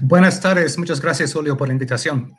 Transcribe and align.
Buenas 0.00 0.40
tardes, 0.40 0.78
muchas 0.78 1.00
gracias, 1.00 1.32
Julio, 1.32 1.56
por 1.56 1.68
la 1.68 1.74
invitación. 1.74 2.34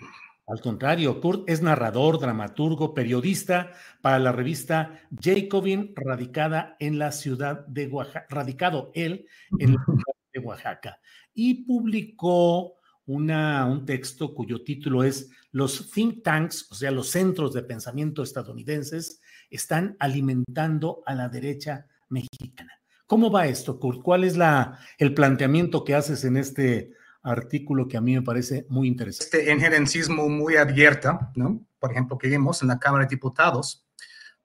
Al 0.48 0.62
contrario, 0.62 1.20
Kurt 1.22 1.50
es 1.50 1.62
narrador, 1.62 2.20
dramaturgo, 2.20 2.94
periodista 2.94 3.72
para 4.02 4.20
la 4.20 4.32
revista 4.32 5.02
Jacobin, 5.20 5.94
radicada 5.96 6.76
en 6.80 7.00
la 7.00 7.12
ciudad 7.12 7.66
de 7.66 7.88
Oaxaca, 7.88 8.28
radicado 8.30 8.92
él 8.94 9.26
en 9.58 9.74
la 9.74 9.84
ciudad 9.84 10.04
de 10.34 10.40
Oaxaca, 10.40 11.00
y 11.34 11.66
publicó 11.66 12.76
una, 13.08 13.66
un 13.66 13.86
texto 13.86 14.36
cuyo 14.36 14.64
título 14.64 15.04
es 15.04 15.32
Los 15.52 15.90
think 15.92 16.24
tanks, 16.24 16.72
o 16.72 16.76
sea, 16.76 16.92
los 16.92 17.10
centros 17.10 17.54
de 17.54 17.64
pensamiento 17.64 18.22
estadounidenses, 18.22 19.22
están 19.50 19.96
alimentando 20.00 21.02
a 21.08 21.16
la 21.16 21.28
derecha 21.28 21.88
mexicana. 22.10 22.74
¿Cómo 23.08 23.32
va 23.32 23.48
esto, 23.48 23.80
Kurt? 23.80 24.02
¿Cuál 24.04 24.24
es 24.24 24.38
la, 24.38 24.80
el 25.00 25.14
planteamiento 25.14 25.84
que 25.84 25.96
haces 25.96 26.24
en 26.24 26.38
este 26.38 26.92
artículo 27.26 27.88
que 27.88 27.98
a 27.98 28.02
mí 28.02 28.14
me 28.14 28.22
parece 28.22 28.66
muy 28.70 28.88
interesante. 28.88 29.38
Este 29.38 29.52
injerencismo 29.52 30.30
muy 30.30 30.56
abierta, 30.56 31.32
¿no? 31.36 31.66
Por 31.80 31.92
ejemplo, 31.92 32.18
que 32.18 32.28
vimos 32.28 32.62
en 32.62 32.68
la 32.68 32.80
Cámara 32.80 33.06
de 33.06 33.10
Diputados 33.10 33.86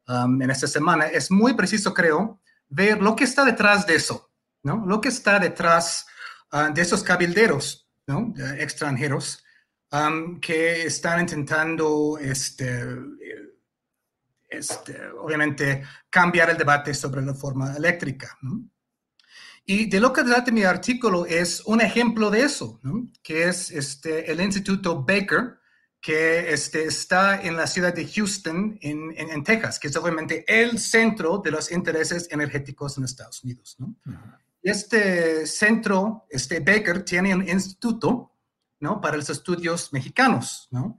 um, 0.08 0.40
en 0.40 0.50
esta 0.50 0.66
semana, 0.66 1.06
es 1.06 1.30
muy 1.30 1.54
preciso, 1.54 1.92
creo, 1.92 2.40
ver 2.68 3.00
lo 3.00 3.14
que 3.14 3.24
está 3.24 3.44
detrás 3.44 3.86
de 3.86 3.96
eso, 3.96 4.30
¿no? 4.62 4.84
Lo 4.86 5.00
que 5.00 5.08
está 5.08 5.38
detrás 5.38 6.06
uh, 6.52 6.72
de 6.72 6.80
esos 6.80 7.02
cabilderos, 7.02 7.88
¿no? 8.06 8.34
extranjeros 8.58 9.44
um, 9.92 10.40
que 10.40 10.84
están 10.84 11.20
intentando, 11.20 12.18
este, 12.18 12.96
este, 14.48 15.06
obviamente, 15.12 15.84
cambiar 16.08 16.50
el 16.50 16.56
debate 16.56 16.94
sobre 16.94 17.22
la 17.22 17.34
forma 17.34 17.76
eléctrica, 17.76 18.36
¿no? 18.42 18.64
Y 19.64 19.86
de 19.86 20.00
lo 20.00 20.12
que 20.12 20.24
trata 20.24 20.50
mi 20.50 20.64
artículo 20.64 21.26
es 21.26 21.62
un 21.66 21.80
ejemplo 21.80 22.30
de 22.30 22.42
eso, 22.42 22.80
¿no? 22.82 23.08
que 23.22 23.44
es 23.44 23.70
este, 23.70 24.30
el 24.30 24.40
Instituto 24.40 25.02
Baker, 25.02 25.60
que 26.00 26.52
este, 26.52 26.84
está 26.84 27.40
en 27.42 27.56
la 27.56 27.66
ciudad 27.66 27.94
de 27.94 28.06
Houston, 28.06 28.78
en, 28.80 29.12
en, 29.16 29.44
Texas, 29.44 29.78
que 29.78 29.88
es 29.88 29.96
obviamente 29.96 30.44
el 30.48 30.78
centro 30.78 31.38
de 31.38 31.50
los 31.50 31.70
intereses 31.70 32.26
energéticos 32.30 32.96
en 32.96 33.04
Estados 33.04 33.44
Unidos. 33.44 33.76
¿no? 33.78 33.94
Este 34.62 35.46
centro, 35.46 36.26
este 36.30 36.60
Baker, 36.60 37.04
tiene 37.04 37.34
un 37.34 37.46
instituto 37.46 38.32
¿no? 38.80 39.00
para 39.00 39.18
los 39.18 39.28
estudios 39.28 39.92
mexicanos. 39.92 40.68
¿no? 40.70 40.98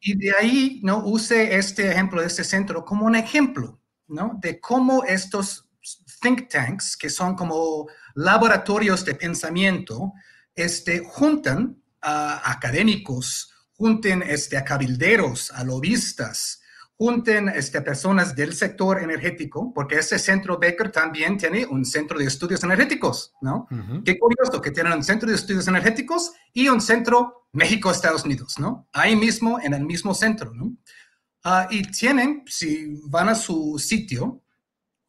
Y 0.00 0.16
de 0.18 0.32
ahí 0.38 0.80
¿no? 0.82 1.02
use 1.04 1.56
este 1.56 1.90
ejemplo 1.90 2.20
de 2.20 2.26
este 2.26 2.44
centro 2.44 2.84
como 2.84 3.06
un 3.06 3.16
ejemplo 3.16 3.80
¿no? 4.06 4.38
de 4.42 4.60
cómo 4.60 5.04
estos 5.04 5.69
think 6.20 6.48
tanks, 6.48 6.96
que 6.96 7.08
son 7.08 7.34
como 7.34 7.88
laboratorios 8.14 9.04
de 9.04 9.14
pensamiento, 9.14 10.12
este, 10.54 11.02
juntan 11.04 11.76
a 12.00 12.50
académicos, 12.50 13.52
junten 13.72 14.22
este, 14.22 14.56
a 14.56 14.64
cabilderos, 14.64 15.50
a 15.52 15.64
lobistas, 15.64 16.60
junten 17.00 17.48
este, 17.48 17.80
personas 17.80 18.36
del 18.36 18.52
sector 18.52 19.02
energético, 19.02 19.72
porque 19.72 19.98
ese 19.98 20.18
centro 20.18 20.58
Baker 20.58 20.92
también 20.92 21.38
tiene 21.38 21.64
un 21.64 21.84
centro 21.86 22.18
de 22.18 22.26
estudios 22.26 22.62
energéticos, 22.62 23.32
¿no? 23.40 23.66
Qué 24.04 24.18
curioso 24.18 24.60
que 24.60 24.70
tienen 24.70 24.92
un 24.92 25.02
centro 25.02 25.30
de 25.30 25.34
estudios 25.34 25.66
energéticos 25.66 26.32
y 26.52 26.68
un 26.68 26.82
centro 26.82 27.46
México-Estados 27.52 28.26
Unidos, 28.26 28.58
¿no? 28.58 28.86
Ahí 28.92 29.16
mismo, 29.16 29.58
en 29.60 29.72
el 29.72 29.86
mismo 29.86 30.12
centro, 30.12 30.52
¿no? 30.52 30.76
Ah, 31.42 31.68
y 31.70 31.90
tienen, 31.90 32.42
si 32.46 33.00
van 33.08 33.30
a 33.30 33.34
su 33.34 33.78
sitio, 33.78 34.42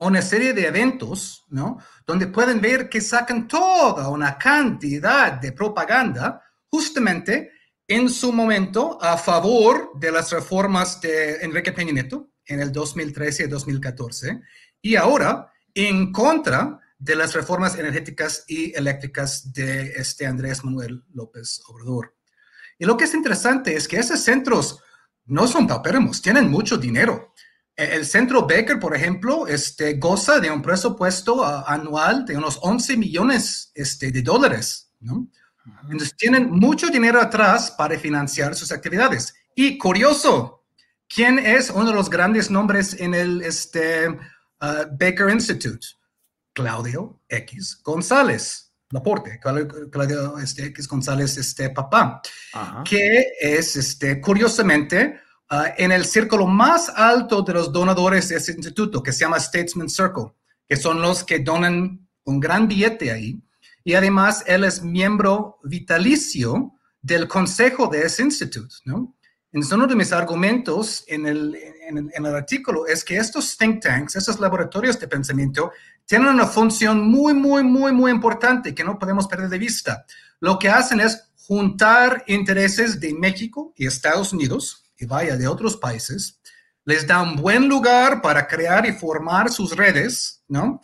una 0.08 0.22
serie 0.22 0.54
de 0.54 0.66
eventos, 0.66 1.46
¿no? 1.50 1.78
Donde 2.06 2.28
pueden 2.28 2.60
ver 2.60 2.90
que 2.90 3.02
sacan 3.02 3.48
toda 3.48 4.10
una 4.10 4.38
cantidad 4.38 5.34
de 5.34 5.52
propaganda 5.52 6.42
justamente 6.68 7.52
en 7.88 8.10
su 8.10 8.32
momento 8.32 8.98
a 9.02 9.18
favor 9.18 9.92
de 10.00 10.12
las 10.12 10.32
reformas 10.32 11.00
de 11.02 11.36
Enrique 11.42 11.72
Peña 11.72 11.92
Nieto 11.92 12.32
en 12.46 12.62
el 12.62 12.72
2013 12.72 13.44
y 13.44 13.48
2014 13.48 14.42
y 14.82 14.96
ahora 14.96 15.52
en 15.74 16.12
contra 16.12 16.80
de 16.98 17.16
las 17.16 17.34
reformas 17.34 17.78
energéticas 17.78 18.46
y 18.48 18.76
eléctricas 18.76 19.54
de 19.54 19.94
este 19.96 20.26
Andrés 20.26 20.64
Manuel 20.64 21.04
López 21.14 21.62
Obrador. 21.68 22.16
Y 22.80 22.86
lo 22.86 22.98
que 22.98 23.06
es 23.06 23.14
interesante 23.14 23.76
es 23.76 23.88
que 23.88 23.98
esos 23.98 24.20
centros 24.20 24.82
no 25.26 25.48
son 25.48 25.68
paupérrimos, 25.68 26.22
tienen 26.22 26.50
mucho 26.50 26.78
dinero. 26.78 27.34
El 27.82 28.06
centro 28.06 28.42
Baker, 28.42 28.80
por 28.80 28.96
ejemplo, 28.96 29.48
este, 29.48 29.96
goza 29.96 30.40
de 30.40 30.52
un 30.52 30.62
presupuesto 30.62 31.36
uh, 31.38 31.64
anual 31.66 32.26
de 32.26 32.38
unos 32.38 32.60
11 32.62 32.98
millones 32.98 33.72
este, 33.74 34.12
de 34.12 34.22
dólares, 34.22 34.92
¿no? 35.00 35.28
Entonces 35.84 36.16
tienen 36.16 36.50
mucho 36.50 36.88
dinero 36.88 37.22
atrás 37.22 37.72
para 37.72 37.98
financiar 37.98 38.56
sus 38.56 38.72
actividades. 38.72 39.34
Y 39.56 39.78
curioso, 39.78 40.64
¿quién 41.08 41.40
es 41.40 41.70
uno 41.70 41.86
de 41.86 41.94
los 41.94 42.10
grandes 42.10 42.50
nombres 42.50 43.00
en 43.00 43.14
el 43.14 43.42
este, 43.42 44.10
uh, 44.10 44.18
Baker 44.92 45.30
Institute? 45.30 45.86
Claudio 46.54 47.20
X 47.30 47.80
González. 47.84 48.72
Laporte, 48.92 49.40
Claudio 49.40 50.38
este, 50.38 50.66
X 50.66 50.88
González, 50.88 51.38
este 51.38 51.70
papá, 51.70 52.22
que 52.84 53.26
es, 53.40 53.78
este, 53.78 54.20
curiosamente, 54.20 55.22
Ah, 55.54 55.74
en 55.78 55.92
el 55.92 56.06
círculo 56.06 56.48
más 56.48 56.88
alto 56.88 57.42
de 57.42 57.52
los 57.52 57.74
donadores 57.74 58.30
de 58.30 58.38
ese 58.38 58.54
instituto, 58.54 59.04
que 59.04 59.12
se 59.12 59.20
llama 59.20 59.38
Statesman 59.38 59.90
Circle, 59.90 60.32
que 60.66 60.78
son 60.78 61.02
los 61.02 61.26
que 61.26 61.40
donan 61.40 62.08
un 62.24 62.40
gran 62.40 62.70
billete 62.70 63.12
ahí. 63.12 63.38
Y 63.84 63.96
además, 63.96 64.46
él 64.48 64.64
es 64.64 64.82
miembro 64.82 65.60
vitalicio 65.64 66.72
del 67.02 67.28
consejo 67.28 67.88
de 67.88 68.04
ese 68.04 68.24
instituto, 68.24 68.74
¿no? 68.86 69.14
Entonces, 69.52 69.74
uno 69.74 69.88
de 69.88 69.96
mis 69.98 70.14
argumentos 70.14 71.04
en 71.08 71.26
el, 71.26 71.58
en, 71.86 72.10
el, 72.14 72.34
artículo 72.34 72.88
es 72.88 73.04
que 73.04 73.18
estos 73.18 73.58
think 73.58 73.84
tanks, 73.84 74.16
estos 74.16 74.40
laboratorios 74.40 74.98
de 75.02 75.10
pensamiento, 75.10 75.74
tienen 76.06 76.30
una 76.30 76.48
función 76.48 77.06
muy, 77.06 77.34
muy, 77.34 77.62
muy, 77.62 77.92
muy 77.92 78.10
importante 78.10 78.74
que 78.74 78.86
no 78.86 78.98
podemos 78.98 79.28
perder 79.28 79.50
de 79.50 79.58
vista. 79.58 80.06
Lo 80.40 80.58
que 80.58 80.70
hacen 80.70 81.02
es 81.02 81.30
juntar 81.36 82.24
intereses 82.28 83.02
de 83.02 83.14
México 83.14 83.74
y 83.76 83.86
Estados 83.86 84.32
Unidos, 84.32 84.82
vaya 85.06 85.38
de 85.38 85.48
otros 85.48 85.78
países, 85.78 86.40
les 86.86 87.06
da 87.06 87.22
un 87.22 87.36
buen 87.36 87.68
lugar 87.68 88.22
para 88.22 88.48
crear 88.48 88.86
y 88.86 88.94
formar 88.94 89.52
sus 89.52 89.76
redes, 89.76 90.44
¿no? 90.48 90.82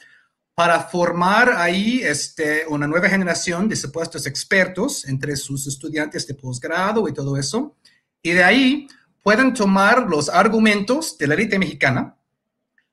Para 0.55 0.79
formar 0.81 1.53
ahí 1.53 2.01
este, 2.03 2.65
una 2.67 2.87
nueva 2.87 3.09
generación 3.09 3.67
de 3.67 3.75
supuestos 3.75 4.25
expertos 4.25 5.05
entre 5.05 5.35
sus 5.35 5.67
estudiantes 5.67 6.25
de 6.27 6.33
posgrado 6.33 7.07
y 7.07 7.13
todo 7.13 7.37
eso. 7.37 7.75
Y 8.21 8.31
de 8.31 8.43
ahí 8.43 8.87
pueden 9.23 9.53
tomar 9.53 10.07
los 10.07 10.29
argumentos 10.29 11.17
de 11.17 11.27
la 11.27 11.33
élite 11.33 11.59
mexicana, 11.59 12.17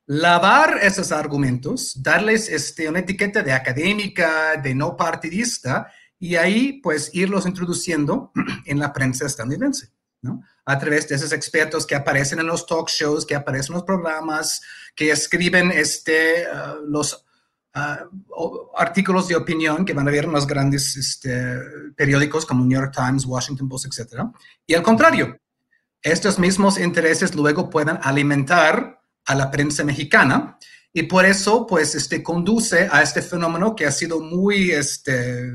lavar 0.07 0.79
esos 0.83 1.13
argumentos, 1.13 2.03
darles 2.03 2.49
este, 2.49 2.89
una 2.89 2.99
etiqueta 2.99 3.43
de 3.43 3.53
académica, 3.53 4.57
de 4.57 4.75
no 4.75 4.97
partidista, 4.97 5.91
y 6.19 6.37
ahí 6.37 6.81
pues 6.83 7.11
irlos 7.15 7.47
introduciendo 7.47 8.33
en 8.67 8.79
la 8.79 8.93
prensa 8.93 9.27
estadounidense, 9.27 9.93
¿no? 10.25 10.43
A 10.65 10.79
través 10.79 11.07
de 11.07 11.15
esos 11.15 11.33
expertos 11.33 11.87
que 11.87 11.95
aparecen 11.95 12.41
en 12.41 12.47
los 12.47 12.67
talk 12.67 12.89
shows, 12.89 13.27
que 13.27 13.35
aparecen 13.35 13.73
en 13.73 13.75
los 13.75 13.85
programas, 13.85 14.63
que 14.97 15.11
escriben 15.11 15.71
este, 15.71 16.47
uh, 16.49 16.85
los 16.89 17.25
uh, 17.75 18.71
artículos 18.77 19.29
de 19.29 19.37
opinión 19.37 19.85
que 19.85 19.93
van 19.93 20.09
a 20.09 20.11
ver 20.11 20.25
en 20.25 20.33
los 20.33 20.47
grandes 20.47 20.97
este, 20.97 21.59
periódicos 21.95 22.47
como 22.47 22.65
New 22.65 22.81
York 22.81 22.95
Times, 22.95 23.27
Washington 23.27 23.69
Post, 23.69 23.87
etc. 23.87 24.23
Y 24.67 24.75
al 24.75 24.83
contrario, 24.83 25.39
estos 26.03 26.39
mismos 26.39 26.79
intereses 26.79 27.35
luego 27.35 27.71
pueden 27.71 27.99
alimentar 28.03 29.01
a 29.27 29.35
la 29.35 29.51
prensa 29.51 29.85
mexicana 29.85 30.59
y 30.93 31.05
por 31.05 31.25
eso 31.25 31.67
pues 31.67 31.95
este 31.95 32.23
conduce 32.23 32.89
a 32.91 33.03
este 33.03 33.21
fenómeno 33.21 33.75
que 33.75 33.87
ha 33.87 33.91
sido 33.91 34.21
muy 34.21 34.71
este, 34.71 35.51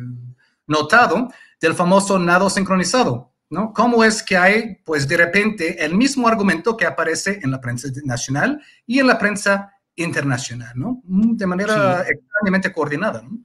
notado 0.67 1.29
del 1.61 1.73
famoso 1.75 2.19
nado 2.19 2.49
sincronizado, 2.49 3.28
¿no? 3.49 3.73
¿Cómo 3.73 4.03
es 4.03 4.21
que 4.23 4.37
hay 4.37 4.77
pues 4.83 5.07
de 5.07 5.17
repente 5.17 5.83
el 5.83 5.95
mismo 5.95 6.27
argumento 6.27 6.77
que 6.77 6.85
aparece 6.85 7.39
en 7.41 7.51
la 7.51 7.61
prensa 7.61 7.87
nacional 8.03 8.61
y 8.85 8.99
en 8.99 9.07
la 9.07 9.17
prensa 9.17 9.73
internacional, 9.95 10.71
¿no? 10.75 11.01
Mm, 11.05 11.35
de 11.35 11.47
manera 11.47 12.05
extrañamente 12.07 12.71
coordinada, 12.71 13.21
¿no? 13.21 13.39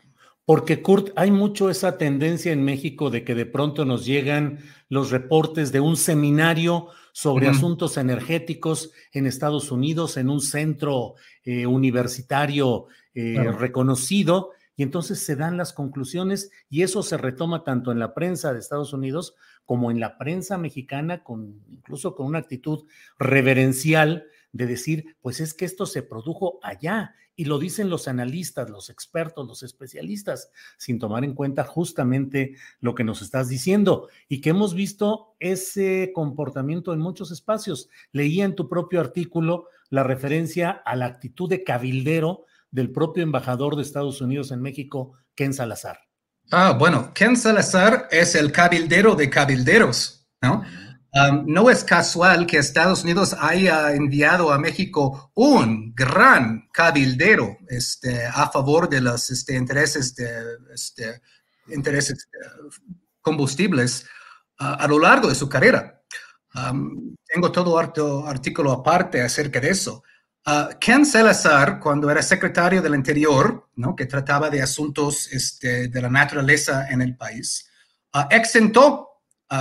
Porque, 0.46 0.82
Kurt, 0.82 1.10
hay 1.16 1.30
mucho 1.30 1.70
esa 1.70 1.96
tendencia 1.96 2.52
en 2.52 2.62
México 2.64 3.08
de 3.08 3.24
que 3.24 3.34
de 3.34 3.46
pronto 3.46 3.86
nos 3.86 4.04
llegan 4.04 4.58
los 4.90 5.10
reportes 5.10 5.72
de 5.72 5.80
un 5.80 5.96
seminario 5.96 6.88
sobre 7.12 7.48
asuntos 7.48 7.96
energéticos 7.96 8.90
en 9.12 9.26
Estados 9.26 9.70
Unidos, 9.70 10.16
en 10.18 10.28
un 10.28 10.40
centro 10.40 11.14
eh, 11.44 11.64
universitario 11.64 12.88
eh, 13.14 13.52
reconocido, 13.58 14.50
y 14.76 14.82
entonces 14.82 15.20
se 15.20 15.36
dan 15.36 15.56
las 15.56 15.72
conclusiones 15.72 16.50
y 16.68 16.82
eso 16.82 17.02
se 17.02 17.16
retoma 17.16 17.64
tanto 17.64 17.92
en 17.92 17.98
la 17.98 18.14
prensa 18.14 18.52
de 18.52 18.58
Estados 18.58 18.92
Unidos 18.92 19.34
como 19.64 19.90
en 19.90 20.00
la 20.00 20.18
prensa 20.18 20.58
mexicana, 20.58 21.22
con, 21.22 21.62
incluso 21.68 22.14
con 22.14 22.26
una 22.26 22.38
actitud 22.38 22.86
reverencial 23.18 24.26
de 24.52 24.66
decir, 24.66 25.16
pues 25.20 25.40
es 25.40 25.54
que 25.54 25.64
esto 25.64 25.86
se 25.86 26.02
produjo 26.02 26.58
allá 26.62 27.14
y 27.36 27.46
lo 27.46 27.58
dicen 27.58 27.90
los 27.90 28.06
analistas, 28.06 28.70
los 28.70 28.90
expertos, 28.90 29.46
los 29.46 29.62
especialistas, 29.62 30.50
sin 30.76 30.98
tomar 30.98 31.24
en 31.24 31.34
cuenta 31.34 31.64
justamente 31.64 32.54
lo 32.80 32.94
que 32.94 33.04
nos 33.04 33.22
estás 33.22 33.48
diciendo 33.48 34.08
y 34.28 34.40
que 34.40 34.50
hemos 34.50 34.74
visto 34.74 35.34
ese 35.40 36.12
comportamiento 36.14 36.92
en 36.92 37.00
muchos 37.00 37.32
espacios. 37.32 37.88
Leía 38.12 38.44
en 38.44 38.54
tu 38.54 38.68
propio 38.68 39.00
artículo 39.00 39.66
la 39.90 40.04
referencia 40.04 40.70
a 40.70 40.94
la 40.94 41.06
actitud 41.06 41.48
de 41.48 41.64
cabildero 41.64 42.44
del 42.74 42.90
propio 42.90 43.22
embajador 43.22 43.76
de 43.76 43.82
Estados 43.82 44.20
Unidos 44.20 44.50
en 44.50 44.60
México, 44.60 45.12
Ken 45.36 45.54
Salazar. 45.54 45.96
Ah, 46.50 46.76
bueno, 46.76 47.14
Ken 47.14 47.36
Salazar 47.36 48.08
es 48.10 48.34
el 48.34 48.50
cabildero 48.50 49.14
de 49.14 49.30
cabilderos, 49.30 50.26
¿no? 50.42 50.64
Um, 51.14 51.44
no 51.46 51.70
es 51.70 51.84
casual 51.84 52.44
que 52.44 52.58
Estados 52.58 53.04
Unidos 53.04 53.36
haya 53.38 53.92
enviado 53.92 54.50
a 54.50 54.58
México 54.58 55.30
un 55.34 55.94
gran 55.94 56.68
cabildero 56.72 57.56
este, 57.68 58.26
a 58.26 58.50
favor 58.50 58.88
de 58.88 59.00
los 59.00 59.30
este, 59.30 59.54
intereses 59.54 60.16
de 60.16 60.56
este, 60.74 61.22
intereses 61.68 62.26
eh, 62.32 62.48
combustibles 63.20 64.04
uh, 64.58 64.82
a 64.82 64.88
lo 64.88 64.98
largo 64.98 65.28
de 65.28 65.36
su 65.36 65.48
carrera. 65.48 66.02
Um, 66.56 67.14
tengo 67.24 67.52
todo 67.52 67.78
harto 67.78 68.26
artículo 68.26 68.72
aparte 68.72 69.22
acerca 69.22 69.60
de 69.60 69.70
eso. 69.70 70.02
Uh, 70.46 70.78
Ken 70.78 71.06
Salazar, 71.06 71.80
cuando 71.80 72.10
era 72.10 72.22
secretario 72.22 72.82
del 72.82 72.94
Interior, 72.94 73.66
que 73.96 74.04
trataba 74.04 74.50
de 74.50 74.60
asuntos 74.60 75.32
este, 75.32 75.88
de 75.88 76.02
la 76.02 76.10
naturaleza 76.10 76.86
en 76.90 77.00
el 77.00 77.16
país, 77.16 77.66
uh, 78.14 78.26
exentó 78.30 79.08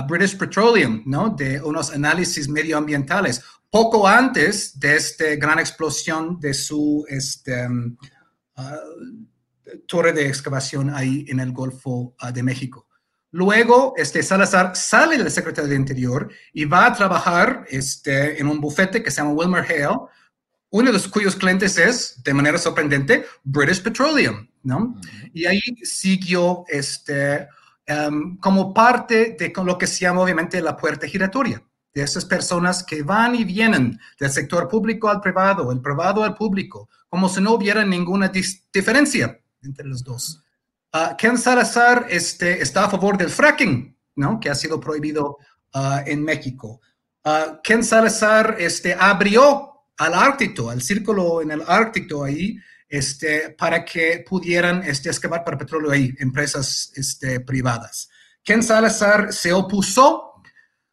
British 0.08 0.38
Petroleum. 0.38 1.04
De 1.38 1.62
unos 1.62 1.92
análisis 1.92 2.50
medioambientales, 2.50 3.42
poco 3.70 4.08
antes 4.08 4.78
de 4.80 4.96
esta 4.96 5.36
gran 5.36 5.60
explosión 5.60 6.40
de 6.40 6.54
su 6.54 7.06
este, 7.08 7.66
um, 7.66 7.96
uh, 8.58 9.82
torre 9.88 10.12
de 10.12 10.28
excavación 10.28 10.94
ahí 10.94 11.26
en 11.30 11.40
el 11.40 11.52
Golfo 11.54 12.16
de 12.34 12.44
México. 12.44 12.88
Luego, 13.32 13.94
este 13.98 14.22
Salazar 14.22 14.76
sale 14.76 15.18
del 15.18 15.32
secretario 15.32 15.70
de 15.70 15.76
Interior 15.76 16.30
y 16.54 16.66
va 16.66 16.86
a 16.86 16.94
trabajar 16.94 17.66
este, 17.70 18.40
en 18.40 18.48
un 18.48 18.60
bufete 18.60 19.02
que 19.02 19.10
se 19.10 19.22
llama 19.22 19.34
Wilmer 19.34 19.64
Hale, 19.64 20.08
uno 20.74 20.88
de 20.88 20.94
los 20.94 21.08
cuyos 21.08 21.36
clientes 21.36 21.78
es, 21.78 22.22
de 22.24 22.34
manera 22.34 22.58
sorprendente, 22.58 23.26
British 23.44 23.82
Petroleum, 23.82 24.48
¿no? 24.64 25.00
Y 25.34 25.46
ahí 25.46 25.62
siguió 25.84 26.66
este, 26.68 27.48
Em, 27.86 28.38
como 28.38 28.74
parte 28.74 29.36
de 29.38 29.52
lo 29.64 29.78
que 29.78 29.88
se 29.88 30.00
llama 30.00 30.22
obviamente 30.22 30.62
la 30.62 30.78
puerta 30.78 31.06
giratoria, 31.06 31.62
de 31.94 32.02
esas 32.02 32.24
personas 32.24 32.82
que 32.82 33.04
van 33.04 33.36
y 33.36 33.44
vienen 33.44 34.00
del 34.18 34.32
sector 34.32 34.70
público 34.70 35.10
al 35.10 35.20
privado, 35.20 35.70
el 35.72 35.82
privado 35.82 36.24
al 36.24 36.34
público, 36.34 36.90
como 37.10 37.28
si 37.28 37.42
no 37.42 37.52
hubiera 37.52 37.84
ninguna 37.84 38.32
diferencia 38.74 39.38
entre 39.62 39.86
los 39.86 40.02
dos. 40.04 40.42
Uh, 40.94 41.16
Ken 41.18 41.38
Salazar 41.38 42.08
este, 42.10 42.62
está 42.62 42.86
a 42.86 42.90
favor 42.90 43.18
del 43.18 43.30
fracking, 43.30 43.98
¿no? 44.16 44.40
que 44.40 44.50
ha 44.50 44.56
sido 44.56 44.80
prohibido 44.80 45.38
uh, 45.74 46.00
en 46.06 46.24
México. 46.24 46.80
Uh, 47.26 47.58
Ken 47.64 47.84
Salazar 47.84 48.56
este, 48.60 48.96
abrió 48.98 49.73
al 49.98 50.14
Ártico, 50.14 50.70
al 50.70 50.82
círculo 50.82 51.42
en 51.42 51.52
el 51.52 51.64
Ártico 51.68 52.24
ahí, 52.24 52.58
este, 52.88 53.50
para 53.58 53.84
que 53.84 54.24
pudieran 54.28 54.84
este, 54.84 55.10
excavar 55.10 55.44
para 55.44 55.58
petróleo 55.58 55.92
ahí, 55.92 56.14
empresas 56.20 56.92
este, 56.96 57.40
privadas. 57.40 58.10
Ken 58.44 58.62
Salazar 58.62 59.34
se 59.34 59.54
opuso, 59.54 60.34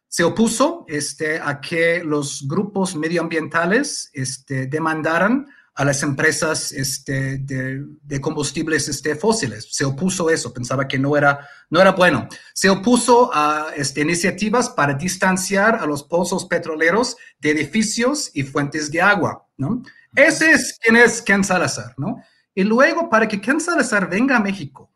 se 0.07 0.23
opuso 0.23 0.85
este, 0.87 1.39
a 1.39 1.61
que 1.61 2.03
los 2.03 2.47
grupos 2.47 2.95
medioambientales 2.95 4.09
este, 4.13 4.67
demandaran 4.67 5.47
a 5.73 5.85
las 5.85 6.03
empresas 6.03 6.71
este, 6.73 7.37
de, 7.37 8.21
combustibles 8.21 8.87
este, 8.89 9.15
fósiles. 9.15 9.67
Se 9.71 9.85
opuso 9.85 10.27
a 10.27 10.33
eso, 10.33 10.53
pensaba 10.53 10.87
que 10.87 10.99
no 10.99 11.15
era, 11.15 11.47
no 11.69 11.79
era 11.79 11.91
bueno. 11.91 12.27
Se 12.53 12.69
opuso 12.69 13.31
a 13.33 13.67
este, 13.75 14.01
iniciativas 14.01 14.69
para 14.69 14.93
distanciar 14.93 15.75
a 15.75 15.85
los 15.85 16.03
pozos 16.03 16.45
petroleros 16.45 17.15
de 17.39 17.51
edificios 17.51 18.31
y 18.33 18.43
fuentes 18.43 18.91
de 18.91 19.01
agua. 19.01 19.47
¿no? 19.57 19.81
Ese 20.15 20.51
es 20.51 20.77
quien 20.81 20.97
es 20.97 21.21
Ken 21.21 21.43
Salazar, 21.43 21.93
¿no? 21.97 22.21
Y 22.53 22.63
luego, 22.63 23.09
para 23.09 23.27
que 23.27 23.39
Ken 23.39 23.61
Salazar 23.61 24.09
venga 24.09 24.37
a 24.37 24.41
México 24.41 24.91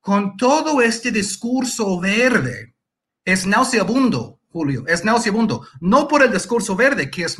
con 0.00 0.36
todo 0.36 0.80
este 0.80 1.10
discurso 1.10 1.98
verde, 1.98 2.76
es 3.24 3.46
nauseabundo, 3.46 4.38
Julio, 4.50 4.84
es 4.86 5.04
nauseabundo, 5.04 5.66
no 5.80 6.06
por 6.06 6.22
el 6.22 6.30
discurso 6.30 6.76
verde, 6.76 7.10
que 7.10 7.24
es 7.24 7.36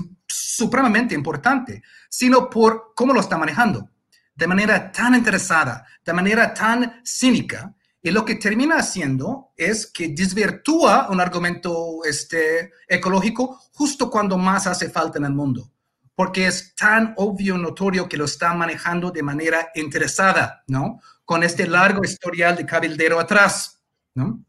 supremamente 0.57 1.15
importante, 1.15 1.83
sino 2.09 2.49
por 2.49 2.93
cómo 2.95 3.13
lo 3.13 3.21
está 3.21 3.37
manejando, 3.37 3.91
de 4.35 4.47
manera 4.47 4.91
tan 4.91 5.15
interesada, 5.15 5.87
de 6.05 6.13
manera 6.13 6.53
tan 6.53 7.01
cínica, 7.05 7.75
y 8.03 8.11
lo 8.11 8.25
que 8.25 8.35
termina 8.35 8.77
haciendo 8.77 9.53
es 9.57 9.87
que 9.87 10.09
desvirtúa 10.09 11.09
un 11.11 11.21
argumento 11.21 12.05
este, 12.05 12.73
ecológico 12.87 13.61
justo 13.73 14.11
cuando 14.11 14.37
más 14.37 14.67
hace 14.67 14.91
falta 14.91 15.19
en 15.19 15.25
el 15.25 15.33
mundo 15.33 15.71
porque 16.15 16.47
es 16.47 16.75
tan 16.75 17.15
obvio, 17.17 17.59
notorio 17.59 18.09
que 18.09 18.17
lo 18.17 18.25
está 18.25 18.55
manejando 18.55 19.11
de 19.11 19.23
manera 19.23 19.71
interesada, 19.75 20.63
¿no? 20.69 21.01
Con 21.25 21.43
este 21.43 21.67
largo 21.67 22.05
historial 22.05 22.57
de 22.57 22.67
cabildero 22.67 23.19
atrás, 23.19 23.81
¿no? 24.15 24.45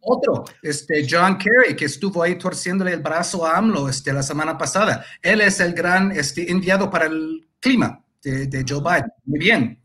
Otro, 0.00 0.44
este 0.62 1.06
John 1.08 1.38
Kerry, 1.38 1.76
que 1.76 1.84
estuvo 1.86 2.22
ahí 2.22 2.36
torciéndole 2.36 2.92
el 2.92 3.00
brazo 3.00 3.46
a 3.46 3.56
AMLO 3.58 3.88
este, 3.88 4.12
la 4.12 4.22
semana 4.22 4.56
pasada. 4.56 5.04
Él 5.20 5.40
es 5.40 5.60
el 5.60 5.74
gran 5.74 6.10
este, 6.12 6.50
enviado 6.50 6.90
para 6.90 7.06
el 7.06 7.48
clima 7.60 8.04
de, 8.22 8.64
Joe 8.66 8.80
Biden. 8.80 9.12
Muy 9.24 9.38
bien. 9.38 9.82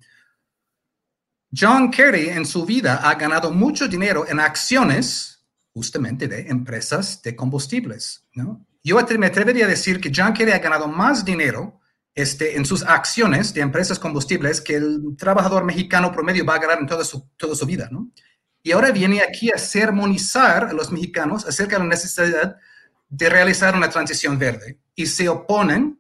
John 1.58 1.90
Kerry 1.92 2.30
en 2.30 2.46
su 2.46 2.66
vida 2.66 3.10
ha 3.10 3.16
ganado 3.16 3.52
mucho 3.52 3.88
dinero 3.88 4.26
en 4.28 4.40
acciones 4.40 5.46
justamente 5.74 6.28
de 6.28 6.48
empresas 6.48 7.22
de 7.22 7.36
combustibles, 7.36 8.26
¿no? 8.34 8.66
Yo 8.84 8.98
me 9.18 9.28
atrevería 9.28 9.66
a 9.66 9.70
decir 9.70 10.00
que 10.00 10.12
John 10.16 10.34
Kerry 10.34 10.52
ha 10.52 10.60
ganado 10.60 10.88
más 10.88 11.26
dinero 11.26 11.82
este, 12.16 12.56
en 12.56 12.66
sus 12.66 12.84
acciones 12.84 13.54
de 13.54 13.62
empresas 13.62 14.00
combustibles 14.00 14.62
que 14.62 14.76
el 14.76 15.16
trabajador 15.18 15.64
mexicano 15.66 16.12
promedio 16.12 16.46
va 16.46 16.56
a 16.56 16.60
ganar 16.60 16.80
en 16.80 16.88
toda 16.88 17.04
su, 17.04 17.30
toda 17.38 17.54
su 17.56 17.66
vida, 17.66 17.90
¿no? 17.92 18.12
Y 18.64 18.72
ahora 18.72 18.92
viene 18.92 19.22
aquí 19.22 19.50
a 19.52 19.58
sermonizar 19.58 20.66
a 20.66 20.74
los 20.74 20.92
mexicanos 20.92 21.46
acerca 21.46 21.78
de 21.78 21.84
la 21.84 21.90
necesidad 21.90 22.58
de 23.10 23.30
realizar 23.30 23.76
una 23.76 23.90
transición 23.90 24.38
verde 24.38 24.80
y 24.96 25.06
se 25.06 25.30
oponen 25.30 26.00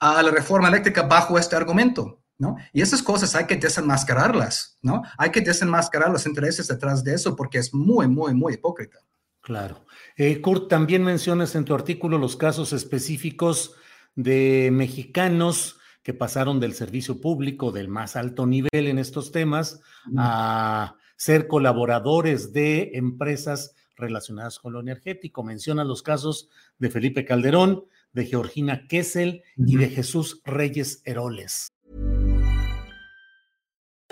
a 0.00 0.22
la 0.22 0.30
reforma 0.30 0.68
eléctrica 0.68 1.02
bajo 1.02 1.38
este 1.38 1.56
argumento, 1.56 2.22
¿no? 2.38 2.56
Y 2.72 2.80
esas 2.80 3.02
cosas 3.02 3.34
hay 3.34 3.46
que 3.46 3.56
desenmascararlas, 3.56 4.78
¿no? 4.82 5.02
Hay 5.18 5.30
que 5.30 5.42
desenmascarar 5.42 6.10
los 6.10 6.26
intereses 6.26 6.66
detrás 6.66 7.04
de 7.04 7.14
eso 7.14 7.36
porque 7.36 7.58
es 7.58 7.72
muy, 7.74 8.08
muy, 8.08 8.34
muy 8.34 8.54
hipócrita. 8.54 8.98
Claro. 9.42 9.84
Eh, 10.16 10.40
Kurt, 10.40 10.68
también 10.68 11.04
mencionas 11.04 11.54
en 11.54 11.64
tu 11.64 11.74
artículo 11.74 12.18
los 12.18 12.36
casos 12.36 12.72
específicos 12.72 13.74
de 14.14 14.70
mexicanos 14.72 15.78
que 16.02 16.14
pasaron 16.14 16.60
del 16.60 16.74
servicio 16.74 17.20
público 17.20 17.72
del 17.72 17.88
más 17.88 18.16
alto 18.16 18.46
nivel 18.46 18.70
en 18.72 18.98
estos 18.98 19.32
temas 19.32 19.80
a 20.16 20.96
ser 21.20 21.48
colaboradores 21.48 22.54
de 22.54 22.92
empresas 22.94 23.74
relacionadas 23.94 24.58
con 24.58 24.72
lo 24.72 24.80
energético. 24.80 25.42
Menciona 25.42 25.84
los 25.84 26.02
casos 26.02 26.48
de 26.78 26.88
Felipe 26.88 27.26
Calderón, 27.26 27.84
de 28.14 28.24
Georgina 28.24 28.86
Kessel 28.88 29.42
y 29.54 29.76
de 29.76 29.90
Jesús 29.90 30.40
Reyes 30.46 31.02
Heroles. 31.04 31.68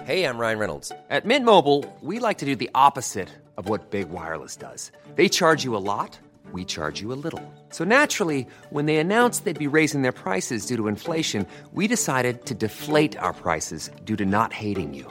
Hey, 0.05 0.25
I'm 0.25 0.39
Ryan 0.39 0.59
Reynolds. 0.59 0.93
At 1.09 1.25
Mint 1.25 1.47
Mobile, 1.47 1.87
we 2.03 2.19
like 2.19 2.39
to 2.39 2.47
do 2.47 2.55
the 2.55 2.71
opposite 2.75 3.31
of 3.57 3.71
what 3.71 3.91
Big 3.91 4.11
Wireless 4.11 4.57
does. 4.57 4.93
They 5.17 5.31
charge 5.31 5.65
you 5.65 5.75
a 5.75 5.81
lot, 5.81 6.19
we 6.53 6.67
charge 6.67 7.01
you 7.01 7.13
a 7.15 7.17
little. 7.17 7.43
So 7.71 7.85
naturally, 7.85 8.47
when 8.69 8.85
they 8.85 8.99
announced 8.99 9.47
they'd 9.47 9.59
be 9.59 9.67
raising 9.67 10.03
their 10.03 10.13
prices 10.13 10.67
due 10.67 10.77
to 10.77 10.89
inflation, 10.89 11.47
we 11.73 11.89
decided 11.89 12.45
to 12.45 12.55
deflate 12.55 13.17
our 13.17 13.33
prices 13.33 13.91
due 14.05 14.17
to 14.17 14.27
not 14.27 14.53
hating 14.53 14.93
you. 14.93 15.11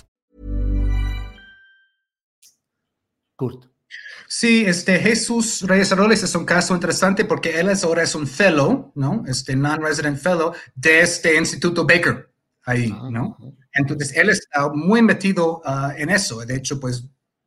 Kurt. 3.41 3.65
Sí, 4.27 4.63
este 4.67 4.99
Jesús 4.99 5.63
Reyes 5.63 5.89
Roles 5.97 6.21
es 6.21 6.35
un 6.35 6.45
caso 6.45 6.75
interesante 6.75 7.25
porque 7.25 7.59
él 7.59 7.69
es, 7.69 7.83
ahora 7.83 8.03
es 8.03 8.13
un 8.13 8.27
fellow, 8.27 8.91
¿no? 8.93 9.23
Este 9.27 9.55
non-resident 9.55 10.19
fellow 10.19 10.53
de 10.75 11.01
este 11.01 11.35
Instituto 11.35 11.83
Baker, 11.83 12.31
ahí, 12.63 12.93
¿no? 13.09 13.35
Entonces, 13.73 14.15
él 14.15 14.29
está 14.29 14.69
muy 14.71 15.01
metido 15.01 15.61
uh, 15.65 15.91
en 15.97 16.11
eso. 16.11 16.45
De 16.45 16.55
hecho, 16.55 16.79
pues 16.79 17.03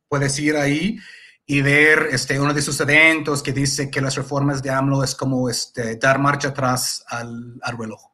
puedes 0.08 0.36
ir 0.40 0.56
ahí 0.56 0.98
y 1.46 1.62
ver 1.62 2.08
este, 2.10 2.40
uno 2.40 2.52
de 2.52 2.62
sus 2.62 2.80
eventos 2.80 3.40
que 3.40 3.52
dice 3.52 3.88
que 3.88 4.00
las 4.00 4.16
reformas 4.16 4.60
de 4.60 4.70
AMLO 4.70 5.04
es 5.04 5.14
como 5.14 5.48
este, 5.48 5.94
dar 5.96 6.18
marcha 6.18 6.48
atrás 6.48 7.04
al, 7.08 7.56
al 7.62 7.78
reloj. 7.78 8.13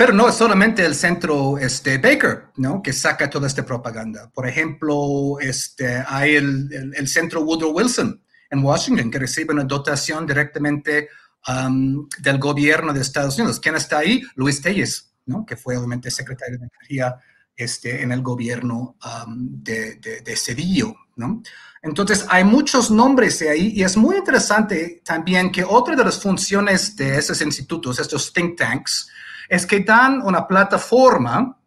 Pero 0.00 0.14
no 0.14 0.30
es 0.30 0.34
solamente 0.34 0.82
el 0.82 0.94
centro 0.94 1.58
este, 1.58 1.98
Baker, 1.98 2.44
¿no? 2.56 2.80
Que 2.80 2.90
saca 2.90 3.28
toda 3.28 3.46
esta 3.46 3.66
propaganda. 3.66 4.30
Por 4.32 4.48
ejemplo, 4.48 5.38
este, 5.40 6.02
hay 6.08 6.36
el, 6.36 6.72
el, 6.72 6.94
el 6.96 7.06
centro 7.06 7.42
Woodrow 7.42 7.70
Wilson 7.70 8.18
en 8.48 8.64
Washington 8.64 9.10
que 9.10 9.18
recibe 9.18 9.52
una 9.52 9.64
dotación 9.64 10.26
directamente 10.26 11.10
um, 11.46 12.08
del 12.16 12.38
gobierno 12.38 12.94
de 12.94 13.02
Estados 13.02 13.36
Unidos. 13.36 13.60
¿Quién 13.60 13.74
está 13.74 13.98
ahí? 13.98 14.22
Luis 14.36 14.62
Telles, 14.62 15.12
¿no? 15.26 15.44
Que 15.44 15.56
fue 15.58 15.76
obviamente 15.76 16.10
secretario 16.10 16.56
de 16.58 16.64
Energía 16.64 17.16
este, 17.54 18.02
en 18.02 18.10
el 18.12 18.22
gobierno 18.22 18.96
um, 19.04 19.62
de, 19.62 19.96
de, 19.96 20.22
de 20.22 20.34
Cedillo, 20.34 20.94
¿no? 21.16 21.42
Entonces, 21.82 22.24
hay 22.30 22.44
muchos 22.44 22.90
nombres 22.90 23.42
ahí 23.42 23.74
y 23.76 23.82
es 23.82 23.98
muy 23.98 24.16
interesante 24.16 25.02
también 25.04 25.52
que 25.52 25.62
otra 25.62 25.94
de 25.94 26.04
las 26.04 26.22
funciones 26.22 26.96
de 26.96 27.18
esos 27.18 27.42
institutos, 27.42 27.98
estos 27.98 28.32
think 28.32 28.56
tanks, 28.56 29.10
es 29.50 29.66
que 29.66 29.80
dan 29.80 30.22
una 30.22 30.46
plataforma 30.46 31.58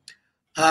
uh, 0.57 0.61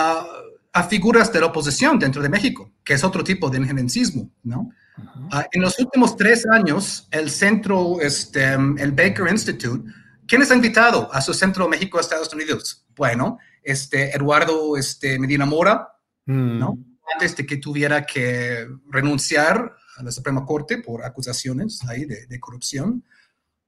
a 0.72 0.82
figuras 0.84 1.30
de 1.30 1.40
la 1.40 1.46
oposición 1.46 1.98
dentro 1.98 2.22
de 2.22 2.30
México, 2.30 2.72
que 2.82 2.94
es 2.94 3.04
otro 3.04 3.22
tipo 3.22 3.50
de 3.50 3.58
injerencismo, 3.58 4.30
¿no? 4.42 4.60
Uh 4.96 5.02
-huh. 5.02 5.40
uh, 5.40 5.46
en 5.52 5.60
los 5.60 5.78
últimos 5.78 6.16
tres 6.16 6.46
años, 6.46 7.06
el 7.10 7.30
centro, 7.30 8.00
este, 8.00 8.54
el 8.54 8.92
Baker 8.92 9.28
Institute, 9.30 9.84
¿quién 10.26 10.40
es 10.40 10.50
invitado 10.50 11.12
a 11.12 11.20
su 11.20 11.34
centro 11.34 11.68
México, 11.68 12.00
Estados 12.00 12.32
Unidos? 12.32 12.86
Bueno, 12.96 13.38
este, 13.62 14.16
Eduardo 14.16 14.78
este, 14.78 15.18
Medina 15.18 15.44
Mora, 15.44 15.88
mm. 16.24 16.58
¿no? 16.58 16.78
Antes 17.12 17.36
de 17.36 17.44
que 17.44 17.58
tuviera 17.58 18.06
que 18.06 18.66
renunciar 18.88 19.76
a 19.98 20.02
la 20.02 20.10
Suprema 20.10 20.46
Corte 20.46 20.78
por 20.78 21.04
acusaciones 21.04 21.80
ahí 21.86 22.06
de, 22.06 22.26
de 22.26 22.40
corrupción. 22.40 23.04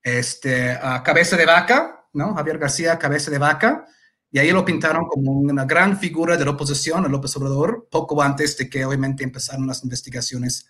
Este, 0.02 0.70
a 0.70 1.02
Cabeza 1.02 1.36
de 1.36 1.44
Vaca, 1.44 2.03
¿no? 2.14 2.35
Javier 2.35 2.59
García, 2.59 2.99
cabeza 2.99 3.30
de 3.30 3.38
vaca, 3.38 3.87
y 4.30 4.38
ahí 4.38 4.50
lo 4.50 4.64
pintaron 4.64 5.06
como 5.06 5.33
una 5.33 5.64
gran 5.64 5.99
figura 5.99 6.37
de 6.37 6.44
la 6.44 6.52
oposición 6.52 7.04
a 7.04 7.09
López 7.09 7.37
Obrador, 7.37 7.88
poco 7.90 8.21
antes 8.21 8.56
de 8.56 8.68
que 8.68 8.85
obviamente 8.85 9.23
empezaron 9.23 9.66
las 9.66 9.85
investigaciones 9.85 10.66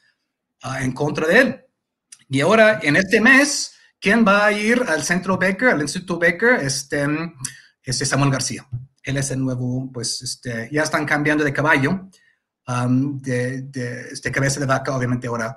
uh, 0.64 0.82
en 0.82 0.92
contra 0.92 1.26
de 1.26 1.38
él. 1.38 1.64
Y 2.28 2.40
ahora, 2.40 2.80
en 2.82 2.96
este 2.96 3.20
mes, 3.20 3.74
¿quién 4.00 4.24
va 4.26 4.44
a 4.44 4.52
ir 4.52 4.84
al 4.86 5.02
Centro 5.02 5.38
Baker, 5.38 5.68
al 5.68 5.82
Instituto 5.82 6.18
Baker? 6.18 6.60
Este, 6.60 7.06
este 7.82 8.04
Samuel 8.04 8.30
García. 8.30 8.66
Él 9.02 9.16
es 9.16 9.30
el 9.30 9.40
nuevo, 9.40 9.90
pues, 9.92 10.20
este, 10.20 10.68
ya 10.72 10.82
están 10.82 11.06
cambiando 11.06 11.44
de 11.44 11.52
caballo, 11.52 12.10
um, 12.68 13.18
de, 13.18 13.62
de, 13.62 14.12
de 14.12 14.32
cabeza 14.32 14.60
de 14.60 14.66
vaca, 14.66 14.96
obviamente 14.96 15.26
ahora 15.26 15.56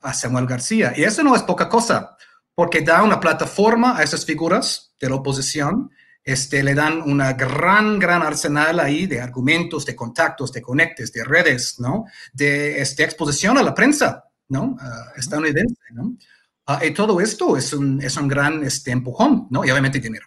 a 0.00 0.14
Samuel 0.14 0.46
García. 0.46 0.92
Y 0.96 1.02
eso 1.02 1.22
no 1.22 1.34
es 1.34 1.42
poca 1.42 1.68
cosa 1.68 2.16
porque 2.58 2.80
da 2.80 3.04
una 3.04 3.20
plataforma 3.20 3.96
a 3.96 4.02
esas 4.02 4.26
figuras 4.26 4.92
de 4.98 5.08
la 5.08 5.14
oposición, 5.14 5.92
este, 6.24 6.64
le 6.64 6.74
dan 6.74 7.02
una 7.02 7.34
gran, 7.34 8.00
gran 8.00 8.20
arsenal 8.20 8.80
ahí 8.80 9.06
de 9.06 9.20
argumentos, 9.20 9.86
de 9.86 9.94
contactos, 9.94 10.50
de 10.50 10.60
conectes, 10.60 11.12
de 11.12 11.22
redes, 11.22 11.76
¿no? 11.78 12.06
De 12.32 12.80
este, 12.82 13.04
exposición 13.04 13.58
a 13.58 13.62
la 13.62 13.72
prensa, 13.72 14.24
¿no? 14.48 14.70
Uh, 14.72 15.16
estadounidense, 15.16 15.80
¿no? 15.92 16.16
Uh, 16.66 16.84
y 16.84 16.90
todo 16.90 17.20
esto 17.20 17.56
es 17.56 17.72
un, 17.72 18.02
es 18.02 18.16
un 18.16 18.26
gran 18.26 18.64
este, 18.64 18.90
empujón, 18.90 19.46
¿no? 19.50 19.64
Y 19.64 19.70
obviamente 19.70 20.00
dinero. 20.00 20.26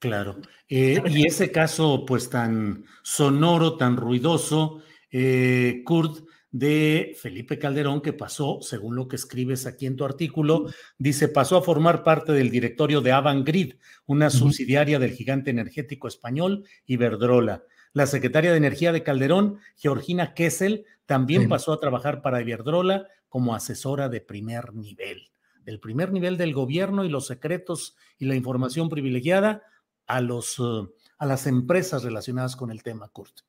Claro. 0.00 0.40
Eh, 0.68 1.00
y 1.06 1.24
ese 1.24 1.52
caso, 1.52 2.04
pues 2.04 2.28
tan 2.28 2.84
sonoro, 3.04 3.76
tan 3.76 3.96
ruidoso, 3.96 4.82
eh, 5.12 5.82
Kurt, 5.84 6.25
de 6.58 7.14
Felipe 7.20 7.58
Calderón, 7.58 8.00
que 8.00 8.14
pasó, 8.14 8.60
según 8.62 8.96
lo 8.96 9.08
que 9.08 9.16
escribes 9.16 9.66
aquí 9.66 9.84
en 9.84 9.94
tu 9.94 10.06
artículo, 10.06 10.72
dice, 10.96 11.28
pasó 11.28 11.58
a 11.58 11.62
formar 11.62 12.02
parte 12.02 12.32
del 12.32 12.50
directorio 12.50 13.02
de 13.02 13.12
Avangrid, 13.12 13.74
una 14.06 14.26
uh 14.26 14.28
-huh. 14.30 14.38
subsidiaria 14.38 14.98
del 14.98 15.12
gigante 15.12 15.50
energético 15.50 16.08
español 16.08 16.64
Iberdrola. 16.86 17.64
La 17.92 18.06
secretaria 18.06 18.52
de 18.52 18.56
Energía 18.56 18.90
de 18.92 19.02
Calderón, 19.02 19.58
Georgina 19.76 20.32
Kessel, 20.32 20.86
también 21.04 21.42
sí. 21.42 21.48
pasó 21.48 21.74
a 21.74 21.80
trabajar 21.80 22.22
para 22.22 22.40
Iberdrola 22.40 23.06
como 23.28 23.54
asesora 23.54 24.08
de 24.08 24.22
primer 24.22 24.72
nivel, 24.72 25.28
del 25.62 25.78
primer 25.78 26.10
nivel 26.10 26.38
del 26.38 26.54
gobierno 26.54 27.04
y 27.04 27.10
los 27.10 27.26
secretos 27.26 27.96
y 28.18 28.24
la 28.24 28.34
información 28.34 28.88
privilegiada 28.88 29.62
a, 30.06 30.22
los, 30.22 30.58
uh, 30.58 30.90
a 31.18 31.26
las 31.26 31.46
empresas 31.46 32.02
relacionadas 32.02 32.56
con 32.56 32.70
el 32.70 32.82
tema, 32.82 33.08
Kurt. 33.08 33.40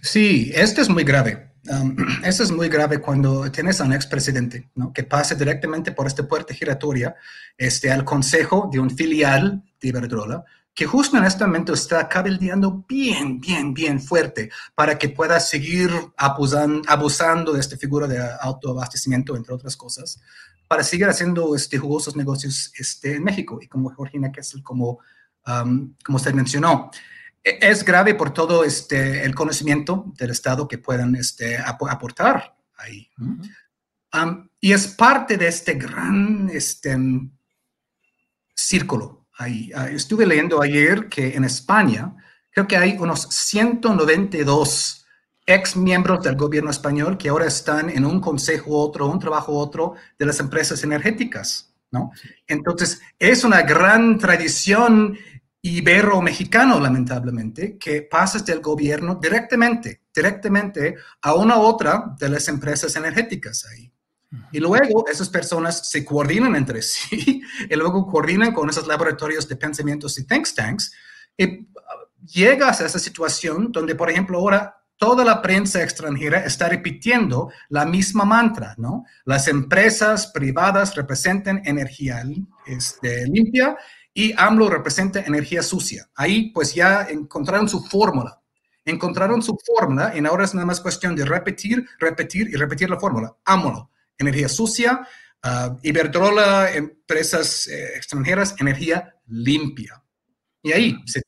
Sí, 0.00 0.52
esto 0.54 0.80
es 0.80 0.88
muy 0.88 1.02
grave. 1.02 1.49
Um, 1.68 1.96
eso 2.24 2.42
es 2.42 2.50
muy 2.50 2.68
grave 2.68 3.00
cuando 3.00 3.50
tienes 3.50 3.80
a 3.80 3.84
un 3.84 3.92
expresidente 3.92 4.70
¿no? 4.74 4.92
que 4.92 5.04
pase 5.04 5.34
directamente 5.34 5.92
por 5.92 6.06
esta 6.06 6.26
puerta 6.26 6.54
giratoria 6.54 7.14
este, 7.56 7.90
al 7.90 8.04
consejo 8.04 8.68
de 8.72 8.78
un 8.78 8.90
filial 8.90 9.62
de 9.80 9.88
Iberdrola, 9.88 10.44
que 10.74 10.86
justo 10.86 11.18
en 11.18 11.24
este 11.24 11.44
momento 11.44 11.74
está 11.74 12.08
cabildeando 12.08 12.84
bien, 12.88 13.40
bien, 13.40 13.74
bien 13.74 14.00
fuerte 14.00 14.50
para 14.74 14.96
que 14.96 15.10
pueda 15.10 15.38
seguir 15.40 15.90
abusan, 16.16 16.82
abusando 16.86 17.52
de 17.52 17.60
esta 17.60 17.76
figura 17.76 18.06
de 18.06 18.18
autoabastecimiento, 18.40 19.36
entre 19.36 19.54
otras 19.54 19.76
cosas, 19.76 20.20
para 20.68 20.84
seguir 20.84 21.08
haciendo 21.08 21.54
este, 21.56 21.78
jugosos 21.78 22.16
negocios 22.16 22.72
este, 22.78 23.16
en 23.16 23.24
México. 23.24 23.58
Y 23.60 23.66
como 23.66 23.90
Georgina 23.90 24.30
Kessel, 24.30 24.62
como, 24.62 25.00
um, 25.46 25.94
como 26.04 26.16
usted 26.16 26.32
mencionó, 26.32 26.90
es 27.42 27.84
grave 27.84 28.14
por 28.14 28.32
todo 28.32 28.64
este, 28.64 29.24
el 29.24 29.34
conocimiento 29.34 30.12
del 30.18 30.30
Estado 30.30 30.68
que 30.68 30.78
puedan 30.78 31.14
este, 31.14 31.56
ap 31.58 31.82
aportar 31.88 32.56
ahí. 32.76 33.08
Uh 33.18 33.24
-huh. 33.24 34.28
um, 34.28 34.48
y 34.60 34.72
es 34.72 34.88
parte 34.88 35.36
de 35.36 35.48
este 35.48 35.74
gran 35.74 36.50
este, 36.52 36.96
círculo 38.54 39.26
ahí. 39.38 39.70
Uh, 39.74 39.94
estuve 39.94 40.26
leyendo 40.26 40.60
ayer 40.60 41.08
que 41.08 41.34
en 41.34 41.44
España 41.44 42.14
creo 42.50 42.66
que 42.66 42.76
hay 42.76 42.96
unos 42.98 43.22
192 43.30 45.06
ex 45.46 45.76
miembros 45.76 46.22
del 46.22 46.36
gobierno 46.36 46.70
español 46.70 47.16
que 47.16 47.28
ahora 47.28 47.46
están 47.46 47.90
en 47.90 48.04
un 48.04 48.20
consejo 48.20 48.78
otro, 48.78 49.06
un 49.06 49.18
trabajo 49.18 49.52
otro 49.56 49.94
de 50.18 50.26
las 50.26 50.38
empresas 50.40 50.82
energéticas. 50.84 51.70
¿no? 51.90 52.12
Entonces, 52.46 53.00
es 53.18 53.42
una 53.44 53.62
gran 53.62 54.18
tradición 54.18 55.18
ibero-mexicano, 55.62 56.80
lamentablemente, 56.80 57.76
que 57.76 58.02
pasas 58.02 58.44
del 58.46 58.60
gobierno 58.60 59.16
directamente, 59.16 60.02
directamente 60.14 60.96
a 61.22 61.34
una 61.34 61.58
u 61.58 61.62
otra 61.62 62.14
de 62.18 62.28
las 62.28 62.48
empresas 62.48 62.96
energéticas 62.96 63.66
ahí. 63.66 63.92
Y 64.52 64.60
luego 64.60 65.06
esas 65.08 65.28
personas 65.28 65.88
se 65.88 66.04
coordinan 66.04 66.54
entre 66.54 66.82
sí 66.82 67.42
y 67.68 67.76
luego 67.76 68.06
coordinan 68.06 68.52
con 68.52 68.70
esos 68.70 68.86
laboratorios 68.86 69.48
de 69.48 69.56
pensamientos 69.56 70.18
y 70.18 70.24
think 70.24 70.46
tanks. 70.54 70.92
Y 71.36 71.68
llegas 72.26 72.80
a 72.80 72.86
esa 72.86 72.98
situación 72.98 73.72
donde, 73.72 73.94
por 73.94 74.10
ejemplo, 74.10 74.38
ahora 74.38 74.76
toda 74.96 75.24
la 75.24 75.40
prensa 75.40 75.82
extranjera 75.82 76.44
está 76.44 76.68
repitiendo 76.68 77.50
la 77.70 77.86
misma 77.86 78.24
mantra, 78.24 78.74
¿no? 78.76 79.04
Las 79.24 79.48
empresas 79.48 80.26
privadas 80.26 80.94
representan 80.94 81.62
energía 81.64 82.22
este, 82.66 83.26
limpia 83.26 83.78
y 84.12 84.34
AMLO 84.36 84.68
representa 84.68 85.20
energía 85.20 85.62
sucia. 85.62 86.08
Ahí 86.14 86.50
pues 86.50 86.74
ya 86.74 87.02
encontraron 87.08 87.68
su 87.68 87.82
fórmula. 87.84 88.40
Encontraron 88.84 89.42
su 89.42 89.56
fórmula 89.64 90.12
y 90.16 90.24
ahora 90.24 90.44
es 90.44 90.54
nada 90.54 90.66
más 90.66 90.80
cuestión 90.80 91.14
de 91.14 91.24
repetir, 91.24 91.86
repetir 91.98 92.48
y 92.48 92.56
repetir 92.56 92.90
la 92.90 92.98
fórmula. 92.98 93.36
AMLO, 93.44 93.90
energía 94.18 94.48
sucia, 94.48 95.06
uh, 95.44 95.76
Iberdrola, 95.82 96.72
empresas 96.72 97.68
eh, 97.68 97.96
extranjeras, 97.96 98.54
energía 98.58 99.14
limpia. 99.26 100.02
Y 100.62 100.72
ahí 100.72 100.96
se 101.06 101.22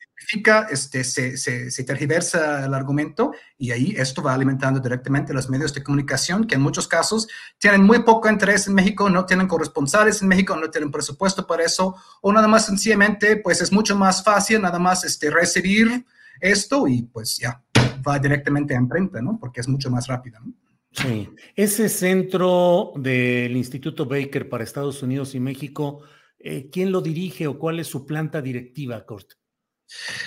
este, 0.71 1.05
se, 1.05 1.37
se, 1.71 1.85
tergiversa 1.85 2.65
el 2.65 2.75
argumento 2.75 3.33
y 3.59 3.71
ahí 3.71 3.95
esto 3.97 4.23
va 4.23 4.33
alimentando 4.33 4.81
directamente 4.81 5.35
los 5.35 5.51
medios 5.51 5.75
de 5.75 5.83
comunicación 5.83 6.47
que 6.47 6.55
en 6.55 6.63
muchos 6.63 6.89
casos 6.89 7.29
tienen 7.59 7.83
muy 7.83 8.03
poco 8.03 8.31
interés 8.31 8.67
en 8.67 8.75
México, 8.75 9.11
no 9.11 9.27
tienen 9.27 9.47
corresponsales 9.47 10.23
en 10.23 10.29
México, 10.29 10.57
no 10.57 10.71
tienen 10.71 10.91
presupuesto 10.91 11.47
para 11.47 11.65
eso 11.65 11.97
o 12.23 12.33
nada 12.33 12.49
más 12.49 12.67
sencillamente 12.67 13.37
pues 13.37 13.61
es 13.61 13.73
mucho 13.73 13.97
más 13.97 14.25
fácil 14.25 14.63
nada 14.63 14.79
más 14.79 15.05
este, 15.05 15.31
recibir 15.31 16.05
esto 16.41 16.89
y 16.89 17.03
pues 17.03 17.37
ya 17.39 17.63
va 18.07 18.19
directamente 18.19 18.75
a 18.75 18.79
imprenta, 18.79 19.21
¿no? 19.21 19.39
Porque 19.39 19.61
es 19.61 19.69
mucho 19.69 19.91
más 19.91 20.07
rápido, 20.07 20.41
¿no? 20.41 20.53
Sí, 20.93 21.29
ese 21.57 21.89
centro 21.89 22.93
del 22.97 23.57
Instituto 23.57 24.05
Baker 24.05 24.49
para 24.51 24.63
Estados 24.63 25.03
Unidos 25.03 25.35
y 25.35 25.41
México, 25.41 26.03
eh, 26.43 26.69
¿quién 26.71 26.91
lo 26.91 27.01
dirige 27.01 27.47
o 27.47 27.59
cuál 27.59 27.79
es 27.81 27.87
su 27.87 28.05
planta 28.05 28.43
directiva, 28.43 29.05
Corte? 29.07 29.37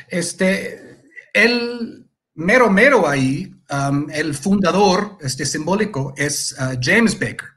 Este, 0.07 1.03
el 1.33 2.07
mero 2.35 2.69
mero 2.69 3.07
ahí, 3.07 3.53
um, 3.69 4.09
el 4.11 4.33
fundador 4.33 5.17
este, 5.21 5.45
simbólico 5.45 6.13
es 6.15 6.55
uh, 6.59 6.77
James 6.81 7.17
Baker. 7.19 7.49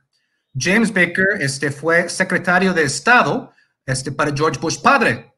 James 0.57 0.93
Baker 0.93 1.27
este, 1.41 1.71
fue 1.71 2.09
secretario 2.09 2.73
de 2.73 2.85
Estado 2.85 3.53
este, 3.87 4.11
para 4.13 4.35
George 4.35 4.59
Bush 4.61 4.81
padre, 4.81 5.33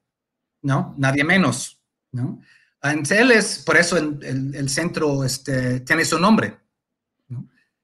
¿no? 0.63 0.95
Nadie 0.97 1.25
menos, 1.25 1.81
¿no? 2.13 2.41
él 2.83 3.31
es, 3.31 3.59
por 3.59 3.77
eso 3.77 3.99
el, 3.99 4.55
el, 4.55 4.69
centro 4.71 5.23
este, 5.23 5.81
tiene 5.81 6.03
su 6.03 6.19
nombre. 6.19 6.57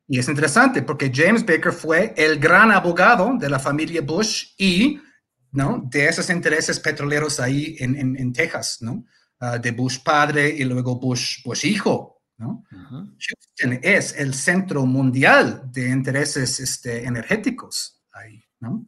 Y 0.09 0.19
es 0.19 0.29
interesante 0.29 0.83
porque 0.83 1.13
James 1.15 1.45
Baker 1.45 1.73
fue 1.73 2.15
el 2.17 2.39
gran 2.39 2.71
abogado 2.71 3.37
de 3.39 3.51
la 3.51 3.59
familia 3.59 4.01
Bush 4.01 4.55
y 4.57 5.01
¿no? 5.57 5.83
De 5.87 6.07
esos 6.07 6.29
intereses 6.29 6.79
petroleros 6.79 7.41
ahí 7.41 7.77
en, 7.79 7.97
en, 8.15 8.33
Texas, 8.35 8.79
¿no? 8.83 9.07
Ah, 9.41 9.57
de 9.57 9.71
Bush 9.71 10.03
padre 10.05 10.51
y 10.51 10.65
luego 10.65 11.01
Bush, 11.01 11.43
Bush 11.43 11.65
hijo, 11.65 12.23
¿no? 12.37 12.63
Houston 12.71 13.81
es 13.83 14.15
el 14.19 14.35
centro 14.35 14.85
mundial 14.85 15.63
de 15.73 15.89
intereses 15.89 16.61
este, 16.61 17.07
energéticos 17.07 18.03
ahí, 18.13 18.45
¿no? 18.61 18.85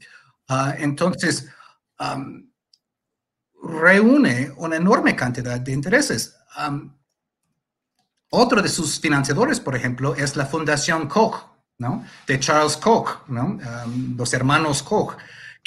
Ah, 0.47 0.75
entonces, 0.79 1.49
reúne 3.63 4.53
una 4.59 4.77
enorme 4.77 5.17
cantidad 5.17 5.59
de 5.59 5.73
intereses. 5.73 6.37
otro 8.29 8.61
de 8.61 8.69
sus 8.69 9.01
financiadores, 9.01 9.59
por 9.59 9.75
ejemplo, 9.75 10.15
es 10.15 10.37
la 10.37 10.45
Fundación 10.45 11.09
Koch, 11.09 11.47
¿no? 11.79 12.05
De 12.27 12.39
Charles 12.39 12.77
Koch, 12.77 13.27
¿no? 13.29 13.59
los 14.19 14.35
hermanos 14.35 14.83
Koch 14.83 15.17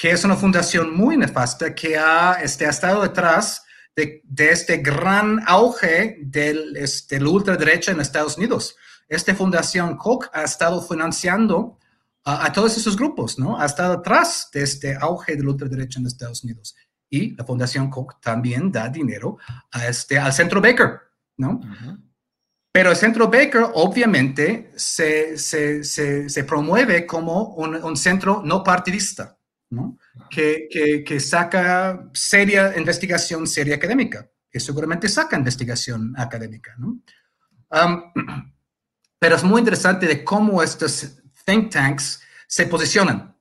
que 0.02 0.10
es 0.10 0.24
una 0.24 0.34
fundación 0.34 0.96
muy 0.96 1.16
nefasta 1.16 1.76
que 1.76 1.96
ha, 1.96 2.32
este, 2.42 2.66
ha 2.66 2.70
estado 2.70 3.02
detrás 3.02 3.62
de, 3.94 4.20
este 4.36 4.78
gran 4.78 5.40
auge 5.46 6.18
del 6.22 6.76
este, 6.76 7.20
la 7.20 7.28
ultraderecha 7.28 7.92
en 7.92 8.00
Estados 8.00 8.36
Unidos. 8.36 8.74
Esta 9.06 9.32
fundación 9.32 9.96
Koch 9.96 10.26
ha 10.32 10.42
estado 10.42 10.82
financiando 10.82 11.78
a 12.24 12.52
todos 12.52 12.76
esos 12.76 12.96
grupos, 12.96 13.38
¿no? 13.38 13.60
Ha 13.60 13.64
estado 13.64 13.92
atrás 13.92 14.48
de 14.52 14.64
este 14.64 14.96
auge 14.96 15.36
de 15.36 15.44
la 15.44 15.50
ultraderecha 15.50 16.00
en 16.00 16.06
Estados 16.08 16.42
Unidos. 16.42 16.74
Y 17.08 17.36
la 17.36 17.44
fundación 17.44 17.88
Koch 17.88 18.14
también 18.20 18.72
da 18.72 18.88
dinero 18.88 19.38
a 19.70 19.86
este, 19.86 20.18
al 20.18 20.32
centro 20.32 20.60
Baker, 20.60 20.98
¿no? 21.36 21.60
Pero 22.72 22.90
el 22.90 22.96
centro 22.96 23.28
Baker 23.28 23.66
obviamente 23.74 24.72
se, 24.74 25.38
se, 25.38 25.84
se, 25.84 26.42
promueve 26.42 27.06
como 27.06 27.54
un, 27.54 27.76
un 27.76 27.96
centro 27.96 28.42
no 28.44 28.64
partidista. 28.64 29.38
Que, 30.30 30.68
que, 31.06 31.20
saca 31.20 32.10
seria 32.12 32.76
investigación, 32.76 33.46
seria 33.46 33.76
académica, 33.76 34.28
que 34.50 34.60
seguramente 34.60 35.08
saca 35.08 35.36
investigación 35.36 36.14
académica. 36.16 36.76
pero 39.18 39.36
es 39.36 39.44
muy 39.44 39.60
interesante 39.60 40.06
de 40.06 40.24
cómo 40.24 40.62
estos 40.62 41.22
think 41.44 41.72
tanks 41.72 42.20
se 42.46 42.66
posicionan, 42.66 43.36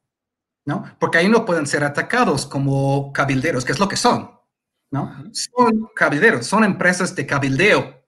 ¿no? 0.65 0.84
Porque 1.00 1.17
ahí 1.17 1.28
no 1.28 1.44
pueden 1.44 1.67
ser 1.67 1.84
atacados 1.84 2.46
como 2.46 3.12
cabilderos, 3.12 3.65
que 3.65 3.74
es 3.74 3.80
lo 3.80 3.89
que 3.89 3.98
son, 3.98 4.32
¿no? 4.91 5.32
Son 5.34 5.89
cabilderos, 5.96 6.46
son 6.46 6.63
empresas 6.63 7.13
de 7.15 7.26
cabildeo, 7.26 8.06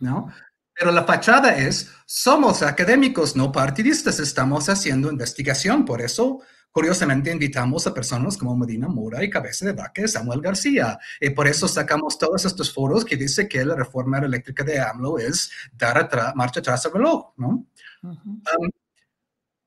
¿no? 0.00 0.30
Pero 0.74 0.90
la 0.90 1.04
fachada 1.04 1.56
es, 1.56 1.90
somos 2.04 2.62
académicos 2.62 3.36
no 3.36 3.52
partidistas, 3.52 4.18
estamos 4.18 4.68
haciendo 4.68 5.10
investigación, 5.10 5.84
por 5.84 6.02
eso 6.02 6.40
Curiosamente, 6.74 7.30
invitamos 7.30 7.86
a 7.86 7.94
personas 7.94 8.36
como 8.36 8.56
Medina 8.56 8.88
Mora 8.88 9.22
y 9.22 9.30
Cabeza 9.30 9.64
de 9.64 9.74
Vaca 9.74 10.08
Samuel 10.08 10.40
García. 10.40 10.98
Y 11.20 11.30
por 11.30 11.46
eso 11.46 11.68
sacamos 11.68 12.18
todos 12.18 12.44
estos 12.44 12.74
foros 12.74 13.04
que 13.04 13.16
dice 13.16 13.46
que 13.48 13.64
la 13.64 13.76
reforma 13.76 14.18
eléctrica 14.18 14.64
de 14.64 14.80
AMLO 14.80 15.20
es 15.20 15.52
dar 15.72 16.10
marcha 16.34 16.58
atrás 16.58 16.84
al 16.84 16.92
reloj, 16.94 17.32
¿no? 17.36 17.64
Um, 18.02 18.70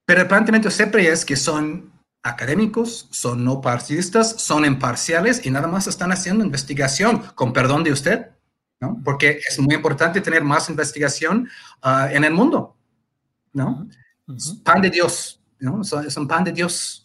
pero 0.04 0.20
el 0.20 0.28
planteamiento 0.28 0.70
siempre 0.70 1.08
es 1.08 1.24
que 1.24 1.38
son 1.38 1.94
académicos, 2.24 3.08
son 3.10 3.42
no 3.42 3.62
partidistas, 3.62 4.42
son 4.42 4.66
imparciales 4.66 5.46
y 5.46 5.50
nada 5.50 5.70
más 5.70 5.88
están 5.88 6.12
haciendo 6.12 6.44
investigación, 6.44 7.20
con 7.36 7.54
perdón 7.54 7.86
de 7.86 7.94
usted, 7.94 8.32
¿no? 8.82 9.02
Porque 9.02 9.40
es 9.48 9.58
muy 9.60 9.76
importante 9.76 10.20
tener 10.20 10.44
más 10.44 10.70
investigación 10.70 11.48
uh, 11.86 12.10
en 12.12 12.26
el 12.26 12.34
mundo, 12.34 12.76
¿no? 13.54 13.88
Pan 14.66 14.82
de 14.82 14.90
Dios, 14.90 15.42
¿no? 15.60 15.82
Es 15.82 16.18
un 16.18 16.28
pan 16.28 16.44
de 16.44 16.52
Dios. 16.52 17.04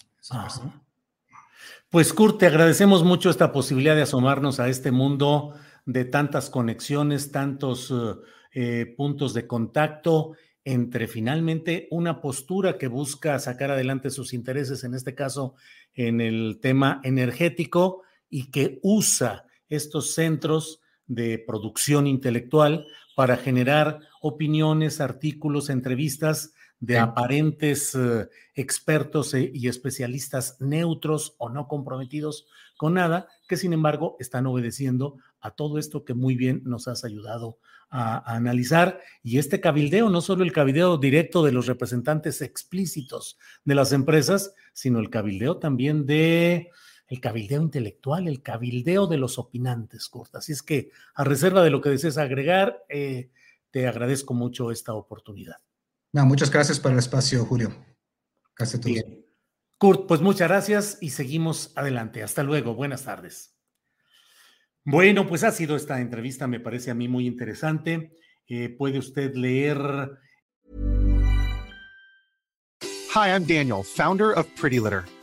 Pues 1.90 2.12
Kurt, 2.12 2.38
te 2.38 2.46
agradecemos 2.46 3.04
mucho 3.04 3.28
esta 3.28 3.52
posibilidad 3.52 3.94
de 3.94 4.02
asomarnos 4.02 4.60
a 4.60 4.68
este 4.68 4.92
mundo 4.92 5.54
de 5.84 6.04
tantas 6.04 6.48
conexiones, 6.48 7.32
tantos 7.32 7.90
eh, 7.90 8.14
eh, 8.54 8.94
puntos 8.96 9.34
de 9.34 9.46
contacto 9.46 10.32
entre 10.64 11.08
finalmente 11.08 11.88
una 11.90 12.20
postura 12.20 12.78
que 12.78 12.86
busca 12.86 13.38
sacar 13.40 13.72
adelante 13.72 14.10
sus 14.10 14.32
intereses, 14.32 14.84
en 14.84 14.94
este 14.94 15.14
caso 15.14 15.54
en 15.92 16.20
el 16.20 16.60
tema 16.62 17.00
energético, 17.02 18.02
y 18.30 18.50
que 18.50 18.78
usa 18.82 19.44
estos 19.68 20.14
centros 20.14 20.80
de 21.06 21.42
producción 21.44 22.06
intelectual 22.06 22.86
para 23.14 23.36
generar 23.36 24.00
opiniones, 24.20 25.00
artículos, 25.00 25.68
entrevistas 25.68 26.52
de 26.82 26.98
aparentes 26.98 27.94
eh, 27.94 28.28
expertos 28.56 29.34
e, 29.34 29.52
y 29.54 29.68
especialistas 29.68 30.56
neutros 30.60 31.36
o 31.38 31.48
no 31.48 31.68
comprometidos 31.68 32.48
con 32.76 32.94
nada, 32.94 33.28
que 33.46 33.56
sin 33.56 33.72
embargo 33.72 34.16
están 34.18 34.46
obedeciendo 34.48 35.16
a 35.40 35.52
todo 35.52 35.78
esto 35.78 36.04
que 36.04 36.12
muy 36.12 36.34
bien 36.34 36.60
nos 36.64 36.88
has 36.88 37.04
ayudado 37.04 37.58
a, 37.88 38.34
analizar. 38.34 38.98
Y 39.22 39.38
este 39.38 39.60
cabildeo, 39.60 40.10
no 40.10 40.20
solo 40.20 40.42
el 40.42 40.52
cabildeo 40.52 40.98
directo 40.98 41.44
de 41.44 41.52
los 41.52 41.68
representantes 41.68 42.42
explícitos 42.42 43.38
de 43.64 43.76
las 43.76 43.92
empresas, 43.92 44.52
sino 44.72 44.98
el 44.98 45.08
cabildeo 45.08 45.58
también 45.58 46.04
de 46.04 46.68
el 47.06 47.20
cabildeo 47.20 47.62
intelectual, 47.62 48.26
el 48.26 48.42
cabildeo 48.42 49.06
de 49.06 49.18
los 49.18 49.38
opinantes, 49.38 50.08
Kurt. 50.08 50.34
Así 50.34 50.50
es 50.50 50.62
que, 50.62 50.90
a 51.14 51.22
reserva 51.22 51.62
de 51.62 51.70
lo 51.70 51.80
que 51.80 51.90
desees 51.90 52.18
agregar, 52.18 52.84
eh, 52.88 53.30
te 53.70 53.86
agradezco 53.86 54.34
mucho 54.34 54.72
esta 54.72 54.94
oportunidad. 54.94 55.58
No, 56.12 56.26
muchas 56.26 56.50
gracias 56.50 56.78
por 56.78 56.92
el 56.92 56.98
espacio, 56.98 57.44
Julio. 57.44 57.74
Gracias 58.56 58.78
a 58.78 58.82
todos. 58.82 59.04
Kurt, 59.78 60.06
pues 60.06 60.20
muchas 60.20 60.48
gracias 60.48 60.98
y 61.00 61.10
seguimos 61.10 61.72
adelante. 61.74 62.22
Hasta 62.22 62.42
luego. 62.42 62.74
Buenas 62.74 63.04
tardes. 63.04 63.56
Bueno, 64.84 65.26
pues 65.26 65.44
ha 65.44 65.52
sido 65.52 65.76
esta 65.76 66.00
entrevista, 66.00 66.46
me 66.48 66.60
parece 66.60 66.90
a 66.90 66.94
mí 66.94 67.08
muy 67.08 67.26
interesante. 67.26 68.16
Eh, 68.48 68.68
puede 68.68 68.98
usted 68.98 69.34
leer. 69.34 69.78
Hi, 73.14 73.28
I'm 73.28 73.46
Daniel, 73.46 73.82
founder 73.84 74.36
of 74.36 74.46
Pretty 74.60 74.80
Litter. 74.80 75.04